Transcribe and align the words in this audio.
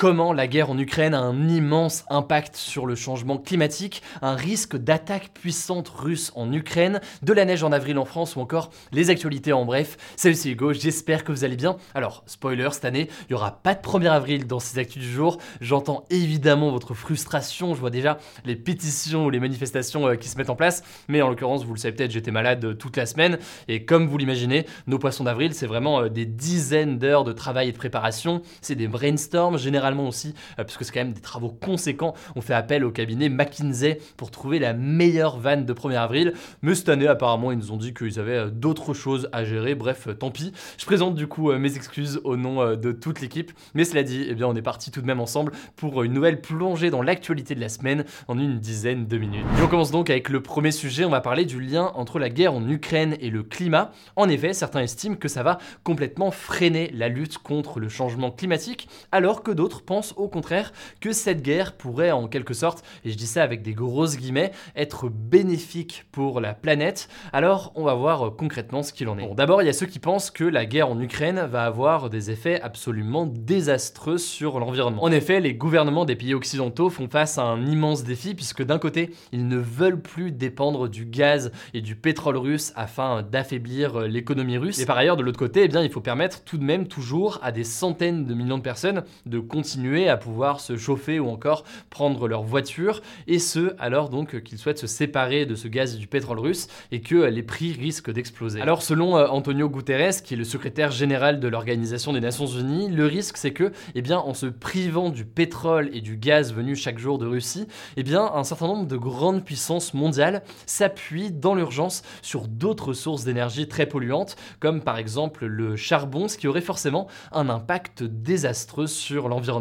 Comment 0.00 0.32
la 0.32 0.46
guerre 0.46 0.70
en 0.70 0.78
Ukraine 0.78 1.12
a 1.12 1.18
un 1.18 1.48
immense 1.48 2.04
impact 2.08 2.54
sur 2.54 2.86
le 2.86 2.94
changement 2.94 3.36
climatique, 3.36 4.00
un 4.22 4.36
risque 4.36 4.76
d'attaque 4.76 5.30
puissante 5.34 5.88
russe 5.88 6.30
en 6.36 6.52
Ukraine, 6.52 7.00
de 7.22 7.32
la 7.32 7.44
neige 7.44 7.64
en 7.64 7.72
avril 7.72 7.98
en 7.98 8.04
France 8.04 8.36
ou 8.36 8.40
encore 8.40 8.70
les 8.92 9.10
actualités 9.10 9.52
en 9.52 9.64
bref. 9.64 9.96
Salut 10.14 10.36
c'est 10.36 10.50
Hugo, 10.50 10.72
j'espère 10.72 11.24
que 11.24 11.32
vous 11.32 11.42
allez 11.42 11.56
bien. 11.56 11.78
Alors, 11.96 12.22
spoiler, 12.26 12.68
cette 12.70 12.84
année, 12.84 13.08
il 13.22 13.32
n'y 13.32 13.34
aura 13.34 13.50
pas 13.50 13.74
de 13.74 13.80
1er 13.80 14.08
avril 14.08 14.46
dans 14.46 14.60
ces 14.60 14.78
actus 14.78 15.02
du 15.02 15.10
jour. 15.10 15.38
J'entends 15.60 16.04
évidemment 16.10 16.70
votre 16.70 16.94
frustration, 16.94 17.74
je 17.74 17.80
vois 17.80 17.90
déjà 17.90 18.18
les 18.44 18.54
pétitions 18.54 19.26
ou 19.26 19.30
les 19.30 19.40
manifestations 19.40 20.06
euh, 20.06 20.14
qui 20.14 20.28
se 20.28 20.38
mettent 20.38 20.50
en 20.50 20.54
place, 20.54 20.84
mais 21.08 21.22
en 21.22 21.28
l'occurrence, 21.28 21.64
vous 21.64 21.74
le 21.74 21.80
savez 21.80 21.96
peut-être, 21.96 22.12
j'étais 22.12 22.30
malade 22.30 22.64
euh, 22.64 22.72
toute 22.72 22.96
la 22.96 23.04
semaine, 23.04 23.38
et 23.66 23.84
comme 23.84 24.06
vous 24.06 24.16
l'imaginez, 24.16 24.64
nos 24.86 25.00
poissons 25.00 25.24
d'avril, 25.24 25.54
c'est 25.54 25.66
vraiment 25.66 26.02
euh, 26.02 26.08
des 26.08 26.24
dizaines 26.24 26.98
d'heures 26.98 27.24
de 27.24 27.32
travail 27.32 27.70
et 27.70 27.72
de 27.72 27.76
préparation, 27.76 28.42
c'est 28.60 28.76
des 28.76 28.86
brainstorms, 28.86 29.58
généralement 29.58 29.87
aussi, 29.96 30.34
euh, 30.58 30.64
parce 30.64 30.76
que 30.76 30.84
c'est 30.84 30.92
quand 30.92 31.00
même 31.00 31.12
des 31.12 31.20
travaux 31.20 31.50
conséquents. 31.50 32.14
On 32.36 32.40
fait 32.40 32.54
appel 32.54 32.84
au 32.84 32.90
cabinet 32.90 33.28
McKinsey 33.28 34.00
pour 34.16 34.30
trouver 34.30 34.58
la 34.58 34.72
meilleure 34.74 35.38
vanne 35.38 35.64
de 35.64 35.72
1er 35.72 35.96
avril. 35.96 36.32
Mais 36.62 36.74
cette 36.74 36.88
année, 36.88 37.06
apparemment, 37.06 37.52
ils 37.52 37.58
nous 37.58 37.72
ont 37.72 37.76
dit 37.76 37.94
qu'ils 37.94 38.18
avaient 38.20 38.32
euh, 38.32 38.50
d'autres 38.50 38.94
choses 38.94 39.28
à 39.32 39.44
gérer. 39.44 39.74
Bref, 39.74 40.08
euh, 40.08 40.14
tant 40.14 40.30
pis. 40.30 40.52
Je 40.78 40.84
présente 40.84 41.14
du 41.14 41.26
coup 41.26 41.52
mes 41.52 41.76
excuses 41.76 42.20
au 42.24 42.36
nom 42.36 42.76
de 42.76 42.92
toute 42.92 43.20
l'équipe. 43.20 43.52
Mais 43.74 43.84
cela 43.84 44.02
dit, 44.02 44.26
eh 44.28 44.34
bien, 44.34 44.46
on 44.46 44.54
est 44.54 44.62
parti 44.62 44.90
tout 44.90 45.00
de 45.00 45.06
même 45.06 45.20
ensemble 45.20 45.52
pour 45.76 46.02
une 46.02 46.12
nouvelle 46.12 46.40
plongée 46.40 46.90
dans 46.90 47.02
l'actualité 47.02 47.54
de 47.54 47.60
la 47.60 47.68
semaine 47.68 48.04
en 48.26 48.38
une 48.38 48.58
dizaine 48.58 49.06
de 49.06 49.18
minutes. 49.18 49.44
Et 49.58 49.62
on 49.62 49.68
commence 49.68 49.90
donc 49.90 50.10
avec 50.10 50.28
le 50.28 50.42
premier 50.42 50.70
sujet. 50.70 51.04
On 51.04 51.10
va 51.10 51.20
parler 51.20 51.44
du 51.44 51.60
lien 51.60 51.92
entre 51.94 52.18
la 52.18 52.30
guerre 52.30 52.54
en 52.54 52.68
Ukraine 52.68 53.16
et 53.20 53.30
le 53.30 53.42
climat. 53.42 53.92
En 54.16 54.28
effet, 54.28 54.52
certains 54.52 54.80
estiment 54.80 55.16
que 55.16 55.28
ça 55.28 55.42
va 55.42 55.58
complètement 55.84 56.30
freiner 56.30 56.90
la 56.94 57.08
lutte 57.08 57.38
contre 57.38 57.80
le 57.80 57.88
changement 57.88 58.30
climatique, 58.30 58.88
alors 59.12 59.42
que 59.42 59.50
d'autres 59.50 59.77
pense 59.82 60.14
au 60.16 60.28
contraire 60.28 60.72
que 61.00 61.12
cette 61.12 61.42
guerre 61.42 61.76
pourrait 61.76 62.10
en 62.10 62.28
quelque 62.28 62.54
sorte, 62.54 62.84
et 63.04 63.10
je 63.10 63.16
dis 63.16 63.26
ça 63.26 63.42
avec 63.42 63.62
des 63.62 63.74
grosses 63.74 64.16
guillemets, 64.16 64.52
être 64.76 65.08
bénéfique 65.08 66.04
pour 66.12 66.40
la 66.40 66.54
planète. 66.54 67.08
Alors 67.32 67.72
on 67.74 67.84
va 67.84 67.94
voir 67.94 68.26
euh, 68.26 68.30
concrètement 68.30 68.82
ce 68.82 68.92
qu'il 68.92 69.08
en 69.08 69.18
est. 69.18 69.26
Bon, 69.26 69.34
d'abord 69.34 69.62
il 69.62 69.66
y 69.66 69.70
a 69.70 69.72
ceux 69.72 69.86
qui 69.86 69.98
pensent 69.98 70.30
que 70.30 70.44
la 70.44 70.66
guerre 70.66 70.88
en 70.88 71.00
Ukraine 71.00 71.46
va 71.50 71.64
avoir 71.64 72.10
des 72.10 72.30
effets 72.30 72.60
absolument 72.60 73.26
désastreux 73.26 74.18
sur 74.18 74.58
l'environnement. 74.58 75.02
En 75.02 75.12
effet, 75.12 75.40
les 75.40 75.54
gouvernements 75.54 76.04
des 76.04 76.16
pays 76.16 76.34
occidentaux 76.34 76.90
font 76.90 77.08
face 77.08 77.38
à 77.38 77.42
un 77.42 77.66
immense 77.66 78.04
défi 78.04 78.34
puisque 78.34 78.62
d'un 78.62 78.78
côté, 78.78 79.10
ils 79.32 79.46
ne 79.46 79.56
veulent 79.56 80.00
plus 80.00 80.32
dépendre 80.32 80.88
du 80.88 81.04
gaz 81.04 81.52
et 81.74 81.80
du 81.80 81.96
pétrole 81.96 82.36
russe 82.36 82.72
afin 82.76 83.22
d'affaiblir 83.22 84.00
euh, 84.00 84.06
l'économie 84.06 84.58
russe. 84.58 84.78
Et 84.80 84.86
par 84.86 84.96
ailleurs, 84.96 85.16
de 85.16 85.22
l'autre 85.22 85.38
côté, 85.38 85.64
eh 85.64 85.68
bien, 85.68 85.82
il 85.82 85.90
faut 85.90 86.00
permettre 86.00 86.44
tout 86.44 86.58
de 86.58 86.64
même 86.64 86.86
toujours 86.86 87.38
à 87.42 87.52
des 87.52 87.64
centaines 87.64 88.24
de 88.24 88.34
millions 88.34 88.58
de 88.58 88.62
personnes 88.62 89.04
de 89.26 89.38
continuer 89.38 89.67
à 90.08 90.16
pouvoir 90.16 90.60
se 90.60 90.76
chauffer 90.76 91.18
ou 91.18 91.28
encore 91.28 91.64
prendre 91.90 92.28
leur 92.28 92.42
voiture, 92.42 93.02
et 93.26 93.38
ce 93.38 93.74
alors 93.78 94.08
donc 94.08 94.42
qu'ils 94.42 94.58
souhaitent 94.58 94.78
se 94.78 94.86
séparer 94.86 95.46
de 95.46 95.54
ce 95.54 95.68
gaz 95.68 95.94
et 95.94 95.98
du 95.98 96.06
pétrole 96.06 96.38
russe 96.38 96.68
et 96.92 97.00
que 97.00 97.16
les 97.16 97.42
prix 97.42 97.72
risquent 97.72 98.12
d'exploser. 98.12 98.60
Alors 98.60 98.82
selon 98.82 99.16
euh, 99.16 99.26
Antonio 99.28 99.68
Guterres, 99.68 100.22
qui 100.22 100.34
est 100.34 100.36
le 100.36 100.44
secrétaire 100.44 100.90
général 100.90 101.40
de 101.40 101.48
l'Organisation 101.48 102.12
des 102.12 102.20
Nations 102.20 102.46
Unies, 102.46 102.88
le 102.88 103.06
risque 103.06 103.36
c'est 103.36 103.52
que, 103.52 103.72
eh 103.94 104.02
bien, 104.02 104.18
en 104.18 104.34
se 104.34 104.46
privant 104.46 105.10
du 105.10 105.24
pétrole 105.24 105.90
et 105.92 106.00
du 106.00 106.16
gaz 106.16 106.54
venus 106.54 106.80
chaque 106.80 106.98
jour 106.98 107.18
de 107.18 107.26
Russie, 107.26 107.66
eh 107.96 108.02
bien, 108.02 108.30
un 108.34 108.44
certain 108.44 108.66
nombre 108.66 108.86
de 108.86 108.96
grandes 108.96 109.44
puissances 109.44 109.94
mondiales 109.94 110.42
s'appuient 110.66 111.30
dans 111.30 111.54
l'urgence 111.54 112.02
sur 112.22 112.48
d'autres 112.48 112.92
sources 112.92 113.24
d'énergie 113.24 113.68
très 113.68 113.86
polluantes, 113.86 114.36
comme 114.60 114.82
par 114.82 114.98
exemple 114.98 115.46
le 115.46 115.76
charbon, 115.76 116.28
ce 116.28 116.38
qui 116.38 116.48
aurait 116.48 116.60
forcément 116.60 117.08
un 117.32 117.48
impact 117.48 118.02
désastreux 118.02 118.86
sur 118.86 119.28
l'environnement 119.28 119.57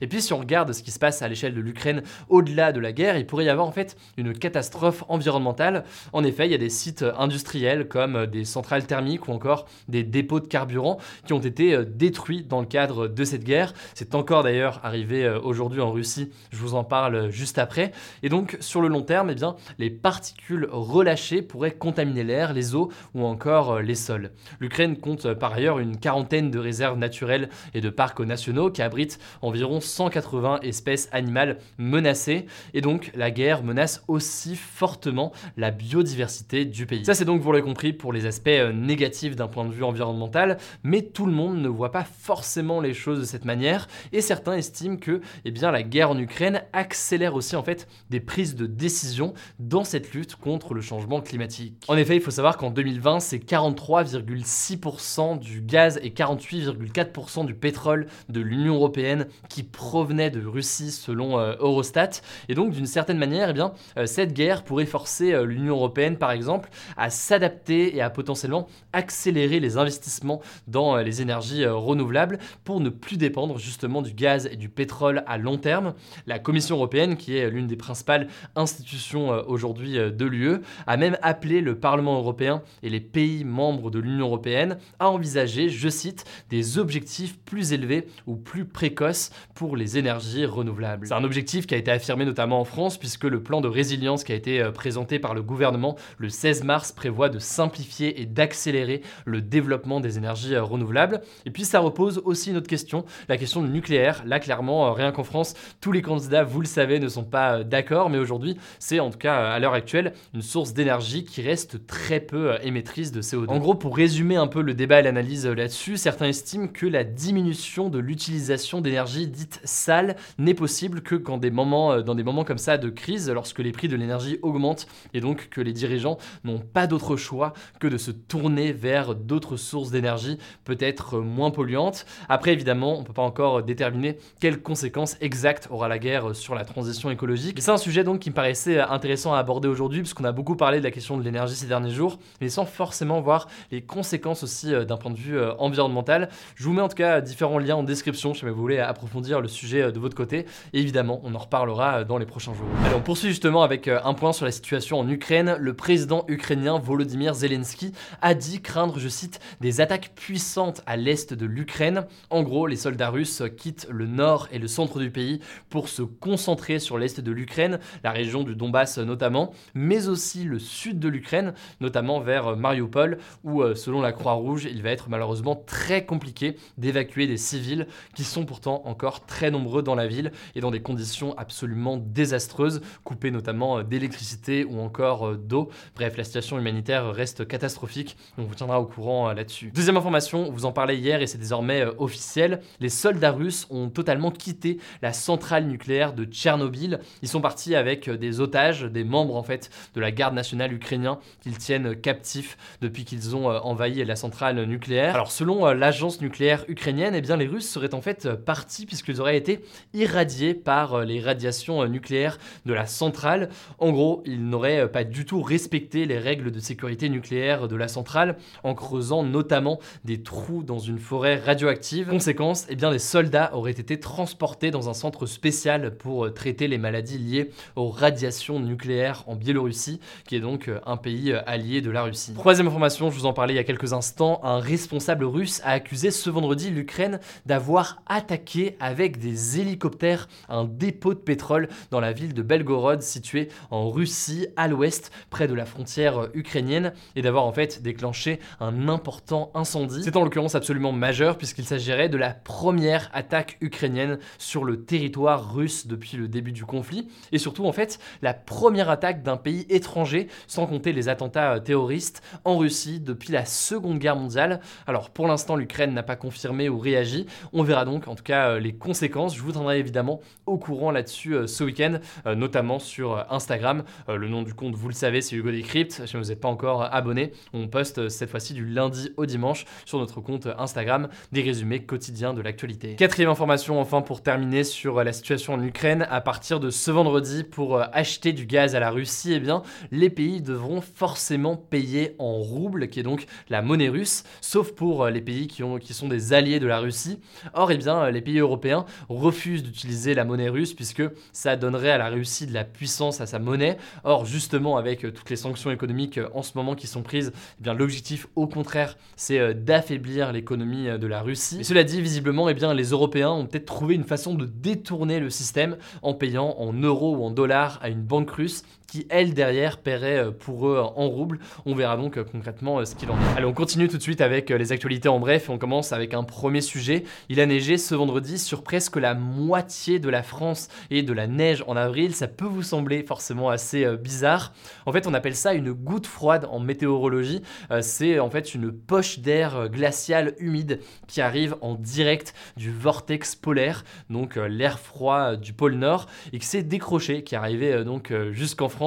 et 0.00 0.06
puis 0.06 0.22
si 0.22 0.32
on 0.32 0.38
regarde 0.38 0.72
ce 0.72 0.82
qui 0.82 0.90
se 0.90 0.98
passe 0.98 1.22
à 1.22 1.28
l'échelle 1.28 1.54
de 1.54 1.60
l'Ukraine 1.60 2.02
au-delà 2.28 2.72
de 2.72 2.80
la 2.80 2.92
guerre, 2.92 3.16
il 3.16 3.26
pourrait 3.26 3.44
y 3.44 3.48
avoir 3.48 3.66
en 3.66 3.72
fait 3.72 3.96
une 4.16 4.32
catastrophe 4.32 5.04
environnementale. 5.08 5.84
En 6.12 6.24
effet, 6.24 6.46
il 6.46 6.52
y 6.52 6.54
a 6.54 6.58
des 6.58 6.70
sites 6.70 7.04
industriels 7.18 7.88
comme 7.88 8.26
des 8.26 8.44
centrales 8.44 8.86
thermiques 8.86 9.28
ou 9.28 9.32
encore 9.32 9.66
des 9.88 10.02
dépôts 10.02 10.40
de 10.40 10.46
carburant 10.46 10.98
qui 11.26 11.32
ont 11.32 11.40
été 11.40 11.74
euh, 11.74 11.84
détruits 11.84 12.44
dans 12.44 12.60
le 12.60 12.66
cadre 12.66 13.08
de 13.08 13.24
cette 13.24 13.44
guerre. 13.44 13.72
C'est 13.94 14.14
encore 14.14 14.42
d'ailleurs 14.42 14.80
arrivé 14.82 15.24
euh, 15.24 15.40
aujourd'hui 15.40 15.80
en 15.80 15.90
Russie, 15.90 16.30
je 16.50 16.58
vous 16.58 16.74
en 16.74 16.84
parle 16.84 17.30
juste 17.30 17.58
après. 17.58 17.92
Et 18.22 18.28
donc 18.28 18.56
sur 18.60 18.80
le 18.80 18.88
long 18.88 19.02
terme, 19.02 19.30
eh 19.30 19.34
bien, 19.34 19.56
les 19.78 19.90
particules 19.90 20.68
relâchées 20.70 21.42
pourraient 21.42 21.72
contaminer 21.72 22.24
l'air, 22.24 22.52
les 22.52 22.74
eaux 22.74 22.90
ou 23.14 23.24
encore 23.24 23.72
euh, 23.72 23.82
les 23.82 23.94
sols. 23.94 24.30
L'Ukraine 24.60 24.96
compte 24.96 25.32
par 25.34 25.54
ailleurs 25.54 25.78
une 25.78 25.96
quarantaine 25.96 26.50
de 26.50 26.58
réserves 26.58 26.98
naturelles 26.98 27.48
et 27.74 27.80
de 27.80 27.90
parcs 27.90 28.20
nationaux 28.20 28.70
qui 28.70 28.82
abritent 28.82 29.18
environ 29.42 29.80
180 29.80 30.60
espèces 30.62 31.08
animales 31.12 31.58
menacées. 31.78 32.46
Et 32.74 32.80
donc 32.80 33.10
la 33.14 33.30
guerre 33.30 33.62
menace 33.62 34.02
aussi 34.08 34.56
fortement 34.56 35.32
la 35.56 35.70
biodiversité 35.70 36.64
du 36.64 36.86
pays. 36.86 37.04
Ça 37.04 37.14
c'est 37.14 37.24
donc, 37.24 37.40
vous 37.40 37.52
l'avez 37.52 37.64
compris, 37.64 37.92
pour 37.92 38.12
les 38.12 38.26
aspects 38.26 38.48
euh, 38.48 38.72
négatifs 38.72 39.36
d'un 39.36 39.48
point 39.48 39.64
de 39.64 39.72
vue 39.72 39.84
environnemental, 39.84 40.58
mais 40.82 41.02
tout 41.02 41.26
le 41.26 41.32
monde 41.32 41.60
ne 41.60 41.68
voit 41.68 41.92
pas 41.92 42.04
forcément 42.04 42.80
les 42.80 42.94
choses 42.94 43.20
de 43.20 43.24
cette 43.24 43.44
manière, 43.44 43.88
et 44.12 44.20
certains 44.20 44.54
estiment 44.54 44.96
que 44.96 45.20
eh 45.44 45.50
bien, 45.50 45.70
la 45.70 45.82
guerre 45.82 46.10
en 46.10 46.18
Ukraine 46.18 46.62
accélère 46.72 47.34
aussi 47.34 47.56
en 47.56 47.62
fait 47.62 47.88
des 48.10 48.20
prises 48.20 48.54
de 48.54 48.66
décision 48.66 49.34
dans 49.58 49.84
cette 49.84 50.12
lutte 50.12 50.36
contre 50.36 50.74
le 50.74 50.80
changement 50.80 51.20
climatique. 51.20 51.84
En 51.88 51.96
effet, 51.96 52.16
il 52.16 52.22
faut 52.22 52.30
savoir 52.30 52.56
qu'en 52.56 52.70
2020, 52.70 53.20
c'est 53.20 53.38
43,6% 53.38 55.38
du 55.38 55.60
gaz 55.60 55.98
et 56.02 56.10
48,4% 56.10 57.46
du 57.46 57.54
pétrole 57.54 58.06
de 58.28 58.40
l'Union 58.40 58.74
européenne 58.74 59.19
qui 59.48 59.62
provenait 59.62 60.30
de 60.30 60.44
Russie 60.46 60.90
selon 60.90 61.38
euh, 61.38 61.54
Eurostat. 61.60 62.22
Et 62.48 62.54
donc 62.54 62.72
d'une 62.72 62.86
certaine 62.86 63.18
manière, 63.18 63.50
eh 63.50 63.52
bien, 63.52 63.72
euh, 63.96 64.06
cette 64.06 64.32
guerre 64.32 64.64
pourrait 64.64 64.86
forcer 64.86 65.32
euh, 65.32 65.44
l'Union 65.44 65.76
européenne 65.76 66.16
par 66.16 66.30
exemple 66.30 66.70
à 66.96 67.10
s'adapter 67.10 67.96
et 67.96 68.00
à 68.00 68.10
potentiellement 68.10 68.68
accélérer 68.92 69.60
les 69.60 69.76
investissements 69.76 70.40
dans 70.66 70.96
les 70.96 71.22
énergies 71.22 71.66
renouvelables 71.66 72.38
pour 72.64 72.80
ne 72.80 72.88
plus 72.88 73.16
dépendre 73.16 73.58
justement 73.58 74.02
du 74.02 74.12
gaz 74.12 74.48
et 74.50 74.56
du 74.56 74.68
pétrole 74.68 75.22
à 75.26 75.38
long 75.38 75.58
terme. 75.58 75.94
La 76.26 76.38
Commission 76.38 76.76
européenne, 76.76 77.16
qui 77.16 77.36
est 77.36 77.50
l'une 77.50 77.66
des 77.66 77.76
principales 77.76 78.28
institutions 78.56 79.30
aujourd'hui 79.46 79.94
de 79.94 80.24
l'UE, 80.24 80.58
a 80.86 80.96
même 80.96 81.16
appelé 81.22 81.60
le 81.60 81.78
Parlement 81.78 82.18
européen 82.18 82.62
et 82.82 82.90
les 82.90 83.00
pays 83.00 83.44
membres 83.44 83.90
de 83.90 83.98
l'Union 83.98 84.26
européenne 84.26 84.78
à 84.98 85.10
envisager, 85.10 85.68
je 85.68 85.88
cite, 85.88 86.24
des 86.48 86.78
objectifs 86.78 87.38
plus 87.38 87.72
élevés 87.72 88.06
ou 88.26 88.36
plus 88.36 88.64
précoces 88.64 89.09
pour 89.54 89.76
les 89.76 89.98
énergies 89.98 90.44
renouvelables. 90.44 91.06
C'est 91.06 91.14
un 91.14 91.24
objectif 91.24 91.66
qui 91.66 91.74
a 91.74 91.78
été 91.78 91.90
affirmé 91.90 92.24
notamment 92.24 92.60
en 92.60 92.64
France 92.64 92.98
puisque 92.98 93.24
le 93.24 93.42
plan 93.42 93.60
de 93.60 93.68
résilience 93.68 94.24
qui 94.24 94.32
a 94.32 94.34
été 94.34 94.60
euh, 94.60 94.70
présenté 94.70 95.18
par 95.18 95.34
le 95.34 95.42
gouvernement 95.42 95.96
le 96.18 96.28
16 96.28 96.64
mars 96.64 96.92
prévoit 96.92 97.28
de 97.28 97.38
simplifier 97.38 98.20
et 98.20 98.26
d'accélérer 98.26 99.02
le 99.24 99.40
développement 99.40 100.00
des 100.00 100.18
énergies 100.18 100.54
euh, 100.54 100.62
renouvelables. 100.62 101.20
Et 101.46 101.50
puis 101.50 101.64
ça 101.64 101.80
repose 101.80 102.22
aussi 102.24 102.50
une 102.50 102.56
autre 102.56 102.68
question, 102.68 103.04
la 103.28 103.36
question 103.36 103.62
du 103.62 103.68
nucléaire. 103.68 104.22
Là 104.26 104.40
clairement, 104.40 104.86
euh, 104.86 104.92
rien 104.92 105.12
qu'en 105.12 105.24
France, 105.24 105.54
tous 105.80 105.92
les 105.92 106.02
candidats, 106.02 106.44
vous 106.44 106.60
le 106.60 106.66
savez, 106.66 107.00
ne 107.00 107.08
sont 107.08 107.24
pas 107.24 107.64
d'accord, 107.64 108.10
mais 108.10 108.18
aujourd'hui, 108.18 108.56
c'est 108.78 109.00
en 109.00 109.10
tout 109.10 109.18
cas 109.18 109.50
à 109.50 109.58
l'heure 109.58 109.74
actuelle 109.74 110.14
une 110.34 110.42
source 110.42 110.72
d'énergie 110.72 111.24
qui 111.24 111.42
reste 111.42 111.86
très 111.86 112.20
peu 112.20 112.54
émettrice 112.62 113.12
de 113.12 113.22
CO2. 113.22 113.48
En 113.48 113.58
gros, 113.58 113.74
pour 113.74 113.96
résumer 113.96 114.36
un 114.36 114.46
peu 114.46 114.62
le 114.62 114.74
débat 114.74 115.00
et 115.00 115.02
l'analyse 115.02 115.46
là-dessus, 115.46 115.96
certains 115.96 116.26
estiment 116.26 116.68
que 116.68 116.86
la 116.86 117.04
diminution 117.04 117.88
de 117.88 117.98
l'utilisation 117.98 118.80
d'énergie 118.80 118.99
dite 119.04 119.60
sale 119.64 120.16
n'est 120.38 120.54
possible 120.54 121.02
que 121.02 121.14
quand 121.14 121.38
des 121.38 121.50
moments, 121.50 121.92
euh, 121.92 122.02
dans 122.02 122.14
des 122.14 122.22
moments 122.22 122.44
comme 122.44 122.58
ça 122.58 122.78
de 122.78 122.88
crise, 122.88 123.30
lorsque 123.30 123.58
les 123.58 123.72
prix 123.72 123.88
de 123.88 123.96
l'énergie 123.96 124.38
augmentent 124.42 124.86
et 125.14 125.20
donc 125.20 125.48
que 125.50 125.60
les 125.60 125.72
dirigeants 125.72 126.18
n'ont 126.44 126.58
pas 126.58 126.86
d'autre 126.86 127.16
choix 127.16 127.52
que 127.78 127.88
de 127.88 127.98
se 127.98 128.10
tourner 128.10 128.72
vers 128.72 129.14
d'autres 129.14 129.56
sources 129.56 129.90
d'énergie 129.90 130.38
peut-être 130.64 131.18
moins 131.18 131.50
polluantes. 131.50 132.06
Après, 132.28 132.52
évidemment, 132.52 132.96
on 132.96 133.00
ne 133.00 133.06
peut 133.06 133.12
pas 133.12 133.22
encore 133.22 133.62
déterminer 133.62 134.18
quelles 134.40 134.62
conséquences 134.62 135.16
exactes 135.20 135.68
aura 135.70 135.88
la 135.88 135.98
guerre 135.98 136.34
sur 136.34 136.54
la 136.54 136.64
transition 136.64 137.10
écologique. 137.10 137.60
C'est 137.60 137.70
un 137.70 137.78
sujet 137.78 138.04
donc 138.04 138.20
qui 138.20 138.30
me 138.30 138.34
paraissait 138.34 138.80
intéressant 138.80 139.34
à 139.34 139.38
aborder 139.38 139.68
aujourd'hui, 139.68 140.00
puisqu'on 140.00 140.24
a 140.24 140.32
beaucoup 140.32 140.56
parlé 140.56 140.78
de 140.78 140.84
la 140.84 140.90
question 140.90 141.16
de 141.16 141.22
l'énergie 141.22 141.54
ces 141.54 141.66
derniers 141.66 141.90
jours, 141.90 142.18
mais 142.40 142.48
sans 142.48 142.64
forcément 142.64 143.20
voir 143.20 143.48
les 143.70 143.82
conséquences 143.82 144.42
aussi 144.42 144.74
euh, 144.74 144.84
d'un 144.84 144.96
point 144.96 145.10
de 145.10 145.16
vue 145.16 145.38
euh, 145.38 145.54
environnemental. 145.58 146.28
Je 146.54 146.64
vous 146.64 146.72
mets 146.72 146.82
en 146.82 146.88
tout 146.88 146.96
cas 146.96 147.20
différents 147.20 147.58
liens 147.58 147.76
en 147.76 147.82
description 147.82 148.34
si 148.34 148.44
vous 148.44 148.54
voulez 148.54 148.78
approfondir 148.90 149.40
le 149.40 149.48
sujet 149.48 149.82
euh, 149.82 149.90
de 149.90 149.98
votre 149.98 150.16
côté. 150.16 150.46
Évidemment, 150.72 151.20
on 151.24 151.34
en 151.34 151.38
reparlera 151.38 152.04
dans 152.04 152.18
les 152.18 152.26
prochains 152.26 152.54
jours. 152.54 152.66
Allez, 152.84 152.94
on 152.94 153.00
poursuit 153.00 153.28
justement 153.28 153.62
avec 153.62 153.88
un 153.88 154.14
point 154.14 154.32
sur 154.32 154.44
la 154.44 154.52
situation 154.52 154.98
en 154.98 155.08
Ukraine. 155.08 155.56
Le 155.58 155.74
président 155.74 156.24
ukrainien 156.28 156.78
Volodymyr 156.78 157.34
Zelensky 157.34 157.92
a 158.22 158.34
dit 158.34 158.60
craindre, 158.60 158.98
je 158.98 159.08
cite, 159.08 159.40
des 159.60 159.80
attaques 159.80 160.12
puissantes 160.14 160.82
à 160.86 160.96
l'est 160.96 161.32
de 161.34 161.46
l'Ukraine. 161.46 162.06
En 162.30 162.42
gros, 162.42 162.66
les 162.66 162.76
soldats 162.76 163.10
russes 163.10 163.42
quittent 163.56 163.86
le 163.90 164.06
nord 164.06 164.48
et 164.52 164.58
le 164.58 164.68
centre 164.68 164.98
du 164.98 165.10
pays 165.10 165.40
pour 165.68 165.88
se 165.88 166.02
concentrer 166.02 166.78
sur 166.78 166.98
l'est 166.98 167.20
de 167.20 167.32
l'Ukraine, 167.32 167.78
la 168.04 168.10
région 168.10 168.42
du 168.42 168.54
Donbass 168.54 168.98
notamment, 168.98 169.52
mais 169.74 170.08
aussi 170.08 170.44
le 170.44 170.58
sud 170.58 170.98
de 170.98 171.08
l'Ukraine, 171.08 171.54
notamment 171.80 172.20
vers 172.20 172.56
Mariupol, 172.56 173.18
où 173.44 173.62
euh, 173.62 173.74
selon 173.74 174.00
la 174.00 174.12
Croix-Rouge, 174.12 174.68
il 174.70 174.82
va 174.82 174.90
être 174.90 175.08
malheureusement 175.08 175.56
très 175.56 176.04
compliqué 176.04 176.56
d'évacuer 176.78 177.26
des 177.26 177.36
civils 177.36 177.86
qui 178.14 178.24
sont 178.24 178.44
pourtant 178.44 178.79
encore 178.86 179.26
très 179.26 179.50
nombreux 179.50 179.82
dans 179.82 179.94
la 179.94 180.06
ville 180.06 180.32
et 180.54 180.60
dans 180.60 180.70
des 180.70 180.82
conditions 180.82 181.36
absolument 181.36 181.96
désastreuses, 181.96 182.80
coupés 183.04 183.30
notamment 183.30 183.78
euh, 183.78 183.82
d'électricité 183.82 184.64
ou 184.64 184.80
encore 184.80 185.28
euh, 185.28 185.36
d'eau. 185.36 185.70
Bref, 185.96 186.16
la 186.16 186.24
situation 186.24 186.58
humanitaire 186.58 187.12
reste 187.12 187.46
catastrophique, 187.46 188.16
on 188.38 188.44
vous 188.44 188.54
tiendra 188.54 188.80
au 188.80 188.86
courant 188.86 189.32
là-dessus. 189.32 189.70
Deuxième 189.74 189.96
information, 189.96 190.50
vous 190.50 190.64
en 190.64 190.72
parlez 190.72 190.96
hier 190.96 191.22
et 191.22 191.26
c'est 191.26 191.38
désormais 191.38 191.84
officiel, 191.98 192.60
les 192.80 192.88
soldats 192.88 193.32
russes 193.32 193.66
ont 193.70 193.88
totalement 193.88 194.30
quitté 194.30 194.78
la 195.02 195.12
centrale 195.12 195.66
nucléaire 195.66 196.12
de 196.12 196.24
Tchernobyl. 196.24 197.00
Ils 197.22 197.28
sont 197.28 197.40
partis 197.40 197.74
avec 197.74 198.08
des 198.08 198.40
otages, 198.40 198.82
des 198.82 199.04
membres 199.04 199.36
en 199.36 199.42
fait 199.42 199.70
de 199.94 200.00
la 200.00 200.10
garde 200.10 200.34
nationale 200.34 200.72
ukrainien 200.72 201.18
qu'ils 201.42 201.58
tiennent 201.58 201.94
captifs 201.96 202.56
depuis 202.80 203.04
qu'ils 203.04 203.36
ont 203.36 203.50
euh, 203.50 203.58
envahi 203.60 204.04
la 204.04 204.16
centrale 204.16 204.62
nucléaire. 204.64 205.14
Alors 205.14 205.32
selon 205.32 205.66
euh, 205.66 205.74
l'agence 205.74 206.20
nucléaire 206.20 206.64
ukrainienne, 206.68 207.14
eh 207.14 207.20
bien 207.20 207.36
les 207.36 207.46
Russes 207.46 207.68
seraient 207.68 207.94
en 207.94 208.00
fait 208.00 208.28
partis 208.34 208.69
puisqu'ils 208.86 209.20
auraient 209.20 209.36
été 209.36 209.60
irradiés 209.94 210.54
par 210.54 210.94
euh, 210.94 211.04
les 211.04 211.20
radiations 211.20 211.86
nucléaires 211.86 212.38
de 212.66 212.72
la 212.72 212.86
centrale. 212.86 213.50
En 213.78 213.90
gros, 213.90 214.22
ils 214.26 214.48
n'auraient 214.48 214.90
pas 214.90 215.04
du 215.04 215.24
tout 215.24 215.42
respecté 215.42 216.06
les 216.06 216.18
règles 216.18 216.50
de 216.50 216.60
sécurité 216.60 217.08
nucléaire 217.08 217.68
de 217.68 217.76
la 217.76 217.88
centrale 217.88 218.36
en 218.62 218.74
creusant 218.74 219.22
notamment 219.22 219.78
des 220.04 220.22
trous 220.22 220.62
dans 220.62 220.78
une 220.78 220.98
forêt 220.98 221.36
radioactive. 221.36 222.08
Conséquence, 222.08 222.66
eh 222.68 222.76
bien 222.76 222.90
des 222.90 222.98
soldats 222.98 223.50
auraient 223.54 223.70
été 223.70 223.98
transportés 223.98 224.70
dans 224.70 224.88
un 224.88 224.94
centre 224.94 225.26
spécial 225.26 225.96
pour 225.96 226.32
traiter 226.32 226.68
les 226.68 226.78
maladies 226.78 227.18
liées 227.18 227.50
aux 227.76 227.88
radiations 227.88 228.60
nucléaires 228.60 229.24
en 229.26 229.36
Biélorussie, 229.36 230.00
qui 230.26 230.36
est 230.36 230.40
donc 230.40 230.70
un 230.86 230.96
pays 230.96 231.32
allié 231.46 231.80
de 231.80 231.90
la 231.90 232.02
Russie. 232.02 232.34
Troisième 232.34 232.68
information, 232.68 233.10
je 233.10 233.18
vous 233.18 233.26
en 233.26 233.32
parlais 233.32 233.54
il 233.54 233.56
y 233.56 233.60
a 233.60 233.64
quelques 233.64 233.92
instants, 233.92 234.40
un 234.42 234.60
responsable 234.60 235.24
russe 235.24 235.60
a 235.64 235.72
accusé 235.72 236.10
ce 236.10 236.30
vendredi 236.30 236.70
l'Ukraine 236.70 237.20
d'avoir 237.46 238.02
attaqué 238.06 238.59
avec 238.80 239.18
des 239.18 239.60
hélicoptères 239.60 240.28
un 240.48 240.64
dépôt 240.64 241.14
de 241.14 241.18
pétrole 241.18 241.68
dans 241.90 242.00
la 242.00 242.12
ville 242.12 242.34
de 242.34 242.42
Belgorod 242.42 243.02
située 243.02 243.48
en 243.70 243.90
Russie 243.90 244.46
à 244.56 244.68
l'ouest 244.68 245.12
près 245.30 245.48
de 245.48 245.54
la 245.54 245.64
frontière 245.64 246.28
ukrainienne 246.34 246.92
et 247.16 247.22
d'avoir 247.22 247.44
en 247.44 247.52
fait 247.52 247.82
déclenché 247.82 248.40
un 248.60 248.88
important 248.88 249.50
incendie. 249.54 250.02
C'est 250.02 250.16
en 250.16 250.24
l'occurrence 250.24 250.54
absolument 250.54 250.92
majeur 250.92 251.36
puisqu'il 251.36 251.64
s'agirait 251.64 252.08
de 252.08 252.16
la 252.16 252.30
première 252.30 253.10
attaque 253.12 253.56
ukrainienne 253.60 254.18
sur 254.38 254.64
le 254.64 254.84
territoire 254.84 255.54
russe 255.54 255.86
depuis 255.86 256.16
le 256.16 256.28
début 256.28 256.52
du 256.52 256.64
conflit 256.64 257.08
et 257.32 257.38
surtout 257.38 257.66
en 257.66 257.72
fait 257.72 257.98
la 258.22 258.34
première 258.34 258.90
attaque 258.90 259.22
d'un 259.22 259.36
pays 259.36 259.66
étranger 259.68 260.28
sans 260.46 260.66
compter 260.66 260.92
les 260.92 261.08
attentats 261.08 261.60
terroristes 261.60 262.22
en 262.44 262.58
Russie 262.58 263.00
depuis 263.00 263.32
la 263.32 263.44
Seconde 263.44 263.98
Guerre 263.98 264.16
mondiale. 264.16 264.60
Alors 264.86 265.10
pour 265.10 265.26
l'instant, 265.26 265.56
l'Ukraine 265.56 265.94
n'a 265.94 266.02
pas 266.02 266.16
confirmé 266.16 266.68
ou 266.68 266.78
réagi. 266.78 267.26
On 267.52 267.62
verra 267.62 267.84
donc 267.84 268.08
en 268.08 268.14
tout 268.14 268.22
cas 268.22 268.49
euh, 268.50 268.60
les 268.60 268.72
conséquences. 268.72 269.36
Je 269.36 269.42
vous 269.42 269.52
tiendrai 269.52 269.78
évidemment 269.78 270.20
au 270.46 270.58
courant 270.58 270.90
là-dessus 270.90 271.34
euh, 271.34 271.46
ce 271.46 271.64
week-end, 271.64 271.98
euh, 272.26 272.34
notamment 272.34 272.78
sur 272.78 273.26
Instagram. 273.30 273.84
le 274.08 274.28
nom 274.28 274.42
du 274.42 274.54
compte, 274.54 274.74
vous 274.74 274.88
le 274.88 274.94
savez, 274.94 275.20
c'est 275.20 275.36
Hugo 275.36 275.50
Decrypt. 275.50 276.06
Si 276.06 276.16
vous 276.16 276.24
n'êtes 276.24 276.40
pas 276.40 276.48
encore 276.48 276.82
abonné, 276.92 277.32
on 277.52 277.68
poste 277.68 278.08
cette 278.08 278.30
fois-ci 278.30 278.54
du 278.54 278.66
lundi 278.66 279.10
au 279.16 279.26
dimanche 279.26 279.64
sur 279.84 279.98
notre 279.98 280.20
compte 280.20 280.48
Instagram 280.58 281.08
des 281.32 281.42
résumés 281.42 281.84
quotidiens 281.84 282.34
de 282.34 282.40
l'actualité. 282.40 282.96
Quatrième 282.96 283.30
information 283.30 283.80
enfin 283.80 284.02
pour 284.02 284.22
terminer 284.22 284.64
sur 284.64 285.02
la 285.02 285.12
situation 285.12 285.54
en 285.54 285.62
Ukraine. 285.62 286.06
À 286.10 286.20
partir 286.20 286.60
de 286.60 286.70
ce 286.70 286.90
vendredi, 286.90 287.44
pour 287.44 287.80
acheter 287.80 288.32
du 288.32 288.46
gaz 288.46 288.74
à 288.74 288.80
la 288.80 288.90
Russie, 288.90 289.32
eh 289.34 289.40
bien, 289.40 289.62
les 289.90 290.10
pays 290.10 290.40
devront 290.40 290.80
forcément 290.80 291.56
payer 291.56 292.14
en 292.18 292.34
rouble, 292.34 292.88
qui 292.88 293.00
est 293.00 293.04
donc 293.04 293.26
la 293.48 293.62
monnaie 293.62 293.88
russe, 293.88 294.24
sauf 294.40 294.72
pour 294.72 295.06
les 295.06 295.20
pays 295.20 295.46
qui, 295.46 295.62
ont, 295.62 295.78
qui 295.78 295.94
sont 295.94 296.08
des 296.08 296.32
alliés 296.32 296.60
de 296.60 296.66
la 296.66 296.80
Russie. 296.80 297.18
Or, 297.54 297.70
eh 297.72 297.76
bien, 297.76 298.10
les 298.10 298.20
pays 298.20 298.39
européens 298.40 298.84
refusent 299.08 299.62
d'utiliser 299.62 300.14
la 300.14 300.24
monnaie 300.24 300.48
russe 300.48 300.72
puisque 300.72 301.02
ça 301.32 301.56
donnerait 301.56 301.90
à 301.90 301.98
la 301.98 302.08
Russie 302.08 302.46
de 302.46 302.54
la 302.54 302.64
puissance 302.64 303.20
à 303.20 303.26
sa 303.26 303.38
monnaie. 303.38 303.76
Or, 304.04 304.26
justement, 304.26 304.76
avec 304.76 305.04
euh, 305.04 305.12
toutes 305.12 305.30
les 305.30 305.36
sanctions 305.36 305.70
économiques 305.70 306.20
en 306.34 306.42
ce 306.42 306.52
moment 306.56 306.74
qui 306.74 306.86
sont 306.86 307.02
prises, 307.02 307.32
eh 307.58 307.62
bien, 307.62 307.74
l'objectif, 307.74 308.26
au 308.36 308.46
contraire, 308.46 308.96
c'est 309.16 309.54
d'affaiblir 309.54 310.32
l'économie 310.32 310.86
de 310.98 311.06
la 311.06 311.22
Russie. 311.22 311.64
Cela 311.64 311.84
dit, 311.84 312.00
visiblement, 312.00 312.48
eh 312.48 312.54
les 312.74 312.90
Européens 312.90 313.30
ont 313.30 313.46
peut-être 313.46 313.66
trouvé 313.66 313.94
une 313.94 314.04
façon 314.04 314.34
de 314.34 314.44
détourner 314.44 315.18
le 315.18 315.30
système 315.30 315.76
en 316.02 316.14
payant 316.14 316.54
en 316.58 316.72
euros 316.72 317.16
ou 317.16 317.24
en 317.24 317.30
dollars 317.30 317.78
à 317.82 317.88
une 317.88 318.02
banque 318.02 318.30
russe 318.30 318.62
qui, 318.90 319.06
elle, 319.08 319.34
derrière, 319.34 319.78
paierait 319.78 320.18
euh, 320.18 320.30
pour 320.32 320.68
eux 320.68 320.78
en 320.78 321.08
roubles. 321.08 321.38
On 321.64 321.74
verra 321.76 321.96
donc 321.96 322.16
euh, 322.16 322.24
concrètement 322.24 322.80
euh, 322.80 322.84
ce 322.84 322.96
qu'il 322.96 323.08
en 323.10 323.14
est. 323.14 323.36
Allez, 323.36 323.46
on 323.46 323.52
continue 323.52 323.86
tout 323.86 323.96
de 323.96 324.02
suite 324.02 324.20
avec 324.20 324.50
les 324.50 324.72
actualités 324.72 325.08
en 325.08 325.20
bref. 325.20 325.48
On 325.48 325.58
commence 325.58 325.92
avec 325.92 326.12
un 326.12 326.24
premier 326.24 326.60
sujet. 326.60 327.04
Il 327.28 327.40
a 327.40 327.46
neigé 327.46 327.78
ce 327.78 327.94
vendredi 327.94 328.38
sur 328.38 328.64
presque 328.64 328.96
la 328.96 329.14
moitié 329.14 330.00
de 330.00 330.08
la 330.08 330.24
France 330.24 330.68
et 330.90 331.02
de 331.04 331.12
la 331.12 331.28
neige 331.28 331.62
en 331.68 331.76
avril. 331.76 332.14
Ça 332.14 332.26
peut 332.26 332.46
vous 332.46 332.64
sembler 332.64 333.04
forcément 333.04 333.48
assez 333.48 333.86
bizarre. 333.96 334.52
En 334.86 334.92
fait, 334.92 335.06
on 335.06 335.14
appelle 335.14 335.36
ça 335.36 335.54
une 335.54 335.72
goutte 335.72 336.06
froide 336.06 336.48
en 336.50 336.58
météorologie. 336.58 337.42
C'est 337.80 338.18
en 338.18 338.30
fait 338.30 338.54
une 338.54 338.72
poche 338.72 339.20
d'air 339.20 339.68
glacial 339.68 340.34
humide 340.38 340.80
qui 341.06 341.20
arrive 341.20 341.56
en 341.60 341.74
direct 341.74 342.34
du 342.56 342.72
vortex 342.72 343.36
polaire, 343.36 343.84
donc 344.08 344.36
l'air 344.36 344.78
froid 344.78 345.36
du 345.36 345.52
pôle 345.52 345.74
Nord, 345.74 346.06
et 346.32 346.38
qui 346.38 346.46
s'est 346.46 346.62
décroché, 346.62 347.22
qui 347.22 347.36
arrivé 347.36 347.84
donc 347.84 348.12
jusqu'en 348.32 348.68
France 348.68 348.79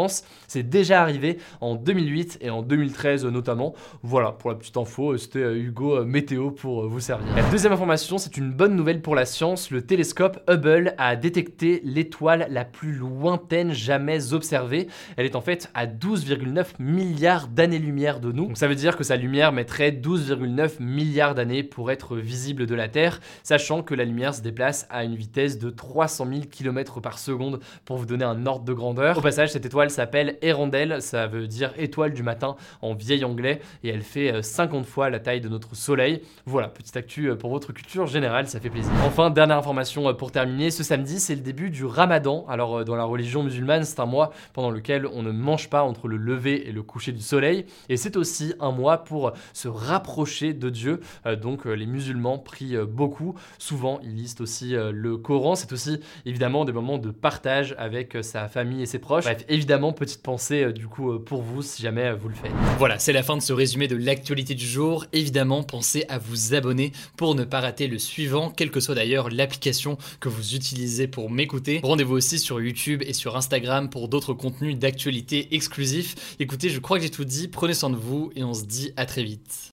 c'est 0.48 0.64
déjà 0.64 1.02
arrivé 1.02 1.38
en 1.62 1.76
2008 1.76 2.40
et 2.42 2.50
en 2.50 2.62
2013 2.62 3.26
notamment. 3.26 3.74
Voilà, 4.02 4.32
pour 4.32 4.50
la 4.50 4.56
petite 4.56 4.78
info, 4.78 5.18
c'était 5.18 5.40
euh, 5.40 5.56
Hugo 5.56 5.98
euh, 5.98 6.06
Météo 6.06 6.52
pour 6.52 6.84
euh, 6.84 6.88
vous 6.88 7.00
servir. 7.00 7.28
Deuxième 7.52 7.74
information, 7.74 8.18
c'est 8.18 8.38
une 8.38 8.52
bonne 8.52 8.76
nouvelle 8.76 9.02
pour 9.02 9.16
la 9.16 9.26
science. 9.26 9.72
Le 9.72 9.82
télescope 9.82 10.40
Hubble 10.50 10.96
a 10.98 11.16
détecté 11.16 11.82
l'étoile 11.84 12.48
la 12.50 12.66
plus 12.66 12.94
lointaine 12.94 13.72
jamais 13.74 14.34
observée. 14.34 14.88
Elle 15.18 15.26
est 15.26 15.36
en 15.36 15.42
fait 15.42 15.70
à 15.74 15.86
12,9 15.86 16.66
milliards 16.80 17.48
d'années-lumière 17.48 18.20
de 18.20 18.32
nous. 18.32 18.48
Donc 18.48 18.58
ça 18.58 18.68
veut 18.68 18.76
dire 18.76 18.98
que 18.98 19.04
sa 19.04 19.16
lumière 19.16 19.52
mettrait 19.52 19.92
12,9 19.92 20.82
milliards 20.82 21.36
d'années 21.36 21.64
pour 21.64 21.92
être 21.92 22.18
visible 22.18 22.66
de 22.66 22.76
la 22.76 22.88
Terre, 22.88 23.20
sachant 23.44 23.84
que 23.84 23.94
la 23.94 24.06
lumière 24.06 24.34
se 24.34 24.42
déplace 24.42 24.88
à 24.90 25.04
une 25.04 25.16
vitesse 25.16 25.60
de 25.60 25.70
300 25.70 26.28
000 26.28 26.42
km 26.52 27.02
par 27.02 27.20
seconde 27.20 27.60
pour 27.86 27.98
vous 27.98 28.06
donner 28.06 28.26
un 28.26 28.46
ordre 28.46 28.66
de 28.66 28.74
grandeur. 28.74 29.18
Au 29.18 29.22
passage, 29.22 29.52
cette 29.52 29.66
étoile 29.66 29.83
s'appelle 29.92 30.38
Erondelle, 30.42 31.02
ça 31.02 31.28
veut 31.28 31.48
dire 31.48 31.74
étoile 31.78 32.14
du 32.14 32.24
matin 32.24 32.56
en 32.82 32.94
vieil 32.94 33.24
anglais, 33.24 33.62
et 33.84 33.90
elle 33.90 34.02
fait 34.02 34.42
50 34.42 34.82
euh, 34.82 34.84
fois 34.84 35.10
la 35.10 35.20
taille 35.20 35.42
de 35.42 35.50
notre 35.50 35.76
soleil. 35.76 36.22
Voilà, 36.46 36.68
petite 36.68 36.96
actu 36.98 37.30
euh, 37.30 37.36
pour 37.36 37.50
votre 37.50 37.74
culture 37.74 38.08
générale, 38.08 38.48
ça 38.48 38.60
fait 38.60 38.70
plaisir. 38.70 38.92
Enfin, 39.06 39.30
dernière 39.30 39.58
information 39.58 40.10
euh, 40.10 40.14
pour 40.14 40.32
terminer, 40.32 40.72
ce 40.72 40.84
samedi 40.84 41.20
c'est 41.20 41.36
le 41.36 41.42
début 41.42 41.70
du 41.70 41.86
ramadan. 41.86 42.46
Alors 42.48 42.86
dans 42.86 42.96
la 42.96 43.04
religion 43.04 43.44
musulmane, 43.44 43.84
c'est 43.84 44.00
un 44.00 44.06
mois 44.06 44.32
pendant 44.54 44.72
lequel 44.72 45.08
on 45.08 45.24
ne 45.24 45.32
mange 45.32 45.70
pas 45.70 45.84
entre 45.84 46.08
le 46.08 46.18
lever 46.18 46.68
et 46.68 46.72
le 46.72 46.84
coucher 46.84 47.12
du 47.12 47.22
soleil, 47.22 47.66
et 47.90 47.98
c'est 47.98 48.16
aussi 48.16 48.54
un 48.60 48.72
mois 48.72 49.04
pour 49.04 49.34
se 49.54 49.68
rapprocher 49.68 50.54
de 50.54 50.70
Dieu. 50.70 51.02
Donc 51.42 51.66
les 51.66 51.86
musulmans 51.86 52.38
prient 52.38 52.78
beaucoup, 52.88 53.36
souvent 53.58 54.00
ils 54.04 54.16
lisent 54.16 54.40
aussi 54.40 54.74
le 54.76 55.18
Coran, 55.18 55.56
c'est 55.56 55.72
aussi 55.72 56.00
évidemment 56.26 56.66
des 56.66 56.72
moments 56.72 56.98
de 56.98 57.12
partage 57.12 57.76
avec 57.78 58.18
sa 58.22 58.48
famille 58.48 58.82
et 58.82 58.86
ses 58.86 59.00
proches. 59.00 59.26
Évidemment, 59.74 59.92
petite 59.92 60.22
pensée 60.22 60.66
euh, 60.66 60.72
du 60.72 60.88
coup 60.88 61.12
euh, 61.12 61.18
pour 61.18 61.42
vous 61.42 61.64
si 61.64 61.82
jamais 61.82 62.04
euh, 62.04 62.16
vous 62.16 62.30
le 62.30 62.36
faites. 62.36 62.52
Voilà, 62.78 63.00
c'est 63.00 63.12
la 63.12 63.24
fin 63.24 63.36
de 63.36 63.42
ce 63.42 63.54
résumé 63.54 63.88
de 63.88 63.96
l'actualité 63.96 64.54
du 64.54 64.68
jour. 64.68 65.08
Évidemment, 65.14 65.64
pensez 65.64 66.06
à 66.10 66.20
vous 66.20 66.54
abonner 66.54 66.92
pour 67.18 67.34
ne 67.34 67.44
pas 67.44 67.60
rater 67.60 67.88
le 67.88 67.98
suivant, 67.98 68.52
quelle 68.52 68.70
que 68.70 68.80
soit 68.80 68.94
d'ailleurs 68.94 69.04
d'ailleurs 69.04 69.30
l'application 69.32 69.98
que 70.20 70.30
vous 70.30 70.54
utilisez 70.54 71.08
pour 71.08 71.32
m'écouter. 71.32 71.82
Rendez-vous 71.84 72.14
aussi 72.14 72.38
sur 72.38 72.62
YouTube 72.62 73.02
et 73.04 73.14
sur 73.14 73.36
Instagram 73.36 73.90
pour 73.90 74.10
d'autres 74.10 74.36
contenus 74.36 74.78
d'actualité 74.78 75.56
exclusifs. 75.56 76.38
Écoutez, 76.40 76.70
je 76.70 76.80
crois 76.80 76.98
que 76.98 77.04
j'ai 77.04 77.10
tout 77.10 77.26
dit, 77.26 77.48
prenez 77.48 77.74
soin 77.74 77.90
de 77.90 77.96
vous 77.96 78.32
et 78.36 78.44
on 78.44 78.54
se 78.54 78.66
dit 78.66 78.94
à 78.96 79.08
très 79.08 79.24
vite. 79.24 79.73